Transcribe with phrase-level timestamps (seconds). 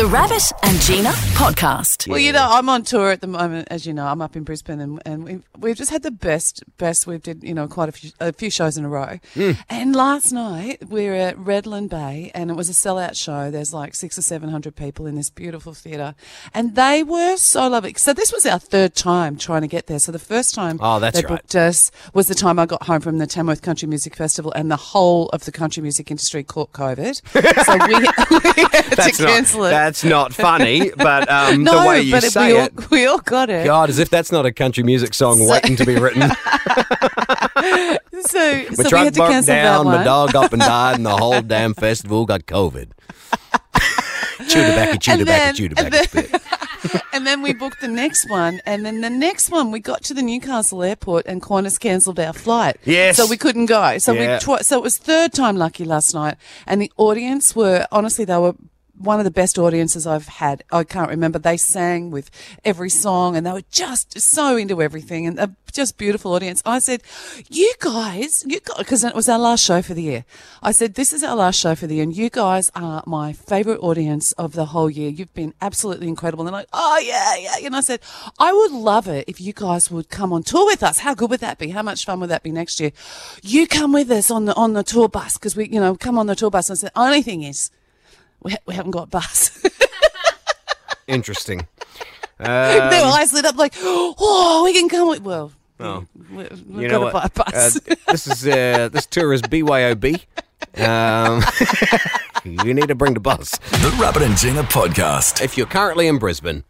[0.00, 2.08] The Rabbit and Gina podcast.
[2.08, 4.06] Well, you know, I'm on tour at the moment, as you know.
[4.06, 7.06] I'm up in Brisbane, and, and we've, we've just had the best, best.
[7.06, 9.18] We've did, you know, quite a few, a few shows in a row.
[9.34, 9.50] Hmm.
[9.68, 13.50] And last night we were at Redland Bay, and it was a sellout show.
[13.50, 16.14] There's like six or seven hundred people in this beautiful theatre,
[16.54, 17.92] and they were so lovely.
[17.98, 19.98] So this was our third time trying to get there.
[19.98, 21.36] So the first time Oh, that's they right.
[21.42, 24.70] booked us was the time I got home from the Tamworth Country Music Festival, and
[24.70, 27.16] the whole of the country music industry caught COVID.
[27.66, 27.94] so we,
[28.54, 29.89] we had That's to cancel not, it.
[29.90, 32.90] That's not funny, but um, no, the way you but say we, all, it.
[32.92, 33.64] we all got it.
[33.64, 36.30] God, as if that's not a country music song waiting to be written.
[38.22, 40.96] So, My so we truck had to broke cancel down, my dog up and died,
[40.96, 42.90] and the whole damn festival got COVID.
[44.48, 46.20] chew tobacco, chew And tobacco, then- chew and tobacco.
[46.20, 46.40] then-
[47.12, 50.14] and then we booked the next one, and then the next one we got to
[50.14, 52.76] the Newcastle airport, and Qantas cancelled our flight.
[52.84, 53.16] Yes.
[53.16, 53.96] so we couldn't go.
[53.98, 54.34] So Yeah.
[54.34, 58.24] we twi- so it was third time lucky last night, and the audience were honestly
[58.26, 58.54] they were.
[59.00, 60.62] One of the best audiences I've had.
[60.70, 61.38] I can't remember.
[61.38, 62.30] They sang with
[62.64, 66.62] every song and they were just so into everything and a just beautiful audience.
[66.66, 67.02] I said,
[67.48, 70.24] you guys, you because it was our last show for the year.
[70.62, 73.32] I said, this is our last show for the year and you guys are my
[73.32, 75.10] favorite audience of the whole year.
[75.10, 76.42] You've been absolutely incredible.
[76.42, 77.66] And they're like, oh yeah, yeah.
[77.66, 78.00] And I said,
[78.38, 80.98] I would love it if you guys would come on tour with us.
[80.98, 81.70] How good would that be?
[81.70, 82.92] How much fun would that be next year?
[83.42, 86.18] You come with us on the, on the tour bus because we, you know, come
[86.18, 86.68] on the tour bus.
[86.68, 87.70] And I said, only thing is,
[88.42, 89.62] we, ha- we haven't got a bus.
[91.06, 91.66] Interesting.
[92.38, 95.20] Their eyes lit up like, oh, we can come with.
[95.22, 95.52] Well,
[95.82, 96.04] Oh.
[96.30, 96.36] we,
[96.68, 97.24] we've You got know to buy what?
[97.24, 97.76] a bus.
[97.76, 100.22] Uh, this is uh, this tour is BYOB.
[100.76, 101.42] Um,
[102.64, 103.56] you need to bring the bus.
[103.70, 105.42] The Rabbit and Gina podcast.
[105.42, 106.64] If you're currently in Brisbane,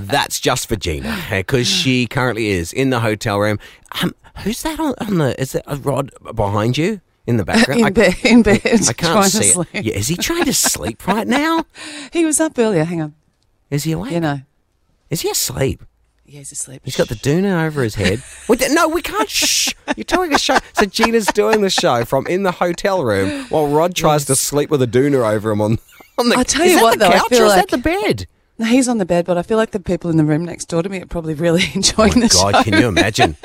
[0.00, 3.60] that's just for Gina because she currently is in the hotel room.
[4.02, 5.40] Um, who's that on, on the?
[5.40, 7.80] Is it a rod behind you in the background?
[7.82, 9.84] in I, bed, in bed, I can't trying see it.
[9.84, 11.64] Yeah, is he trying to sleep right now?
[12.12, 12.84] He was up earlier.
[12.84, 13.14] Hang on.
[13.70, 14.12] Is he awake?
[14.12, 14.40] You know,
[15.10, 15.84] Is he asleep?
[16.24, 16.82] yeah, he's asleep.
[16.84, 18.22] He's got the doona over his head.
[18.48, 19.28] Wait, no, we can't.
[19.30, 19.72] Shh.
[19.96, 20.58] You're doing a show.
[20.74, 24.68] So Gina's doing the show from in the hotel room while Rod tries to sleep
[24.70, 25.78] with a doona over him on,
[26.18, 26.36] on the.
[26.36, 28.26] I tell you what, though, I feel like- that the bed?
[28.58, 30.64] No, he's on the bed, but I feel like the people in the room next
[30.66, 32.62] door to me are probably really enjoying oh the God, show.
[32.64, 33.36] can you imagine?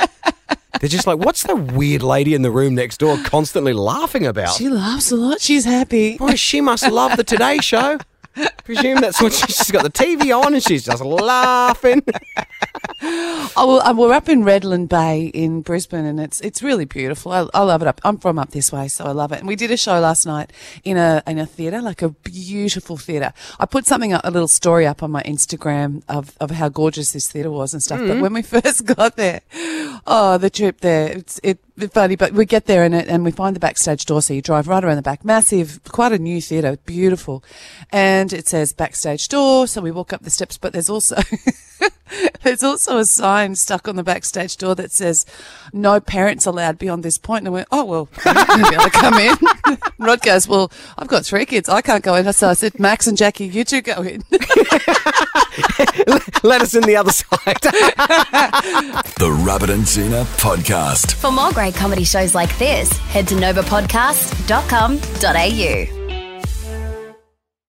[0.84, 4.54] They're just like, what's the weird lady in the room next door constantly laughing about?
[4.58, 5.40] She laughs a lot.
[5.40, 6.18] She's happy.
[6.18, 8.00] Boy, she must love the Today Show.
[8.66, 12.04] Presume that's what she, she's got the TV on and she's just laughing.
[13.06, 17.34] Oh, well, um, we're up in Redland Bay in Brisbane, and it's it's really beautiful.
[17.34, 18.00] I, I love it up.
[18.06, 19.40] I'm from up this way, so I love it.
[19.40, 20.54] And we did a show last night
[20.86, 23.34] in a in a theatre, like a beautiful theatre.
[23.60, 27.12] I put something up, a little story up on my Instagram of, of how gorgeous
[27.12, 28.00] this theatre was and stuff.
[28.00, 29.42] But when we first got there,
[30.06, 31.60] oh, the trip there, it's it.
[31.78, 34.22] it's Funny, but we get there and it, and we find the backstage door.
[34.22, 37.44] So you drive right around the back, massive, quite a new theatre, beautiful,
[37.92, 39.68] and it says backstage door.
[39.68, 41.16] So we walk up the steps, but there's also
[42.44, 45.26] There's also a sign stuck on the backstage door that says,
[45.72, 47.42] no parents allowed beyond this point.
[47.42, 49.36] And I went, oh, well, I'm going to be able to come in.
[50.06, 51.70] Rod goes, well, I've got three kids.
[51.70, 52.32] I can't go in.
[52.34, 54.24] So I said, Max and Jackie, you two go in.
[56.44, 57.62] Let us in the other side.
[59.24, 61.14] The Rabbit and Gina podcast.
[61.14, 66.03] For more great comedy shows like this, head to novapodcast.com.au.